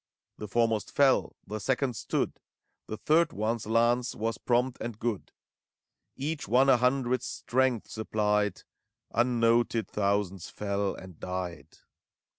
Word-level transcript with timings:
The 0.39 0.47
foremost 0.47 0.89
fell, 0.91 1.35
the 1.45 1.59
second 1.59 1.95
stood; 1.95 2.39
The 2.87 2.97
third 2.97 3.31
one's 3.33 3.67
lance 3.67 4.15
was 4.15 4.39
prompt 4.39 4.79
and 4.81 4.97
good; 4.97 5.31
Each 6.15 6.47
one 6.47 6.69
a 6.69 6.77
hundred's 6.77 7.27
strength 7.27 7.87
supplied: 7.87 8.63
Unnoted, 9.11 9.87
thousands 9.87 10.49
fell 10.49 10.95
and 10.95 11.19
died. 11.19 11.67